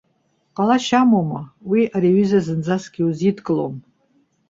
[0.55, 1.41] Ҟалашьа амоума?
[1.69, 3.75] Уи ари аҩыза зынӡаск иуызидкылом.